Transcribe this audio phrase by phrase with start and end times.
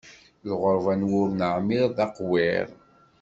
[0.49, 2.67] Lɣeṛba n wur neɛmiṛ, d aqwiṛ.